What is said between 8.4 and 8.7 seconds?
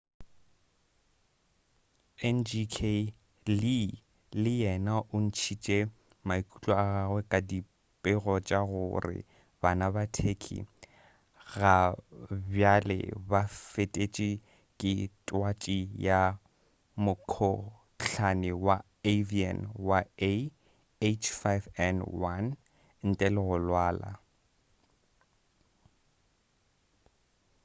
tša